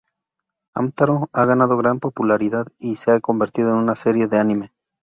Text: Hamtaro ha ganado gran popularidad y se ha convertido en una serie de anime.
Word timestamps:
Hamtaro 0.73 1.29
ha 1.31 1.45
ganado 1.45 1.77
gran 1.77 1.99
popularidad 1.99 2.65
y 2.79 2.95
se 2.95 3.11
ha 3.11 3.19
convertido 3.19 3.69
en 3.69 3.75
una 3.75 3.95
serie 3.95 4.27
de 4.27 4.39
anime. 4.39 4.71